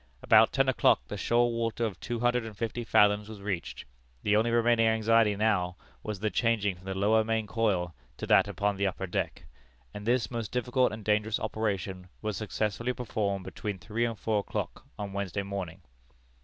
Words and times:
About 0.23 0.51
ten 0.51 0.67
o'clock 0.67 1.05
the 1.09 1.15
shoal 1.15 1.53
water 1.53 1.85
of 1.85 1.99
two 1.99 2.21
hundred 2.21 2.43
and 2.43 2.57
fifty 2.57 2.83
fathoms 2.83 3.29
was 3.29 3.39
reached; 3.43 3.85
the 4.23 4.35
only 4.35 4.49
remaining 4.49 4.87
anxiety 4.87 5.35
now 5.35 5.77
was 6.01 6.19
the 6.19 6.31
changing 6.31 6.75
from 6.75 6.85
the 6.85 6.95
lower 6.97 7.23
main 7.23 7.45
coil 7.45 7.93
to 8.17 8.25
that 8.25 8.47
upon 8.47 8.77
the 8.77 8.87
upper 8.87 9.05
deck, 9.05 9.45
and 9.93 10.07
this 10.07 10.31
most 10.31 10.51
difficult 10.51 10.91
and 10.91 11.05
dangerous 11.05 11.39
operation 11.39 12.09
was 12.19 12.35
successfully 12.35 12.93
performed 12.93 13.45
between 13.45 13.77
three 13.77 14.03
and 14.05 14.17
four 14.17 14.39
o'clock 14.39 14.87
on 14.97 15.13
Wednesday 15.13 15.43
morning. 15.43 15.83